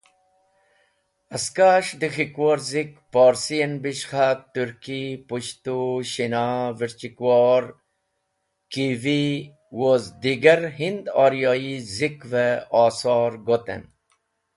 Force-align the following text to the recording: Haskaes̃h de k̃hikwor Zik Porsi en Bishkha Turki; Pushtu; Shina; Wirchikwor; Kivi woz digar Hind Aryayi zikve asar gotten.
Haskaes̃h 1.31 1.93
de 1.99 2.07
k̃hikwor 2.13 2.57
Zik 2.69 2.89
Porsi 3.13 3.55
en 3.65 3.73
Bishkha 3.83 4.27
Turki; 4.53 5.01
Pushtu; 5.27 5.79
Shina; 6.11 6.45
Wirchikwor; 6.77 7.63
Kivi 8.71 9.23
woz 9.77 10.03
digar 10.21 10.61
Hind 10.77 11.05
Aryayi 11.23 11.75
zikve 11.95 12.47
asar 12.83 13.31
gotten. 13.47 13.81